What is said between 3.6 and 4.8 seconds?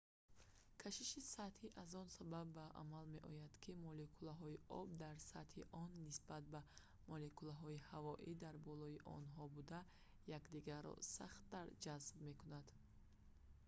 ки молекулаҳои